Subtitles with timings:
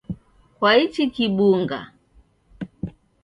[0.57, 1.79] Kwaichi kubung’a?.